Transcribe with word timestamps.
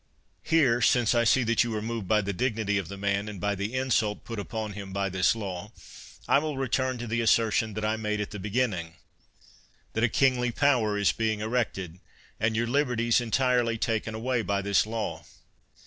Here, 0.41 0.81
since 0.81 1.13
I 1.13 1.23
see 1.25 1.43
that 1.43 1.63
you 1.63 1.75
are 1.75 1.79
moved 1.83 2.07
by 2.07 2.21
the 2.21 2.33
dignity 2.33 2.79
of 2.79 2.87
the 2.87 2.97
man, 2.97 3.29
and 3.29 3.39
by 3.39 3.53
the 3.53 3.75
insult 3.75 4.23
put 4.25 4.39
upon 4.39 4.73
him 4.73 4.91
by 4.93 5.09
this 5.09 5.35
law, 5.35 5.71
I 6.27 6.39
will 6.39 6.57
return 6.57 6.97
to 6.97 7.05
the 7.05 7.21
assertion 7.21 7.75
that 7.75 7.85
I 7.85 7.97
made 7.97 8.19
at 8.19 8.31
the 8.31 8.39
beginning, 8.39 8.95
that 9.93 10.03
a 10.03 10.09
kingly 10.09 10.49
power 10.49 10.97
is 10.97 11.11
being 11.11 11.39
erected, 11.39 11.99
and 12.39 12.55
your 12.55 12.65
liberties 12.65 13.21
en 13.21 13.29
tirely 13.29 13.77
taken 13.77 14.15
away 14.15 14.41
by 14.41 14.63
this 14.63 14.87
law. 14.87 15.23